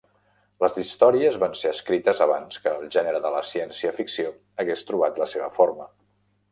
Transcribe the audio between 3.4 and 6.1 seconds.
ciència ficció hagués trobat la seva forma.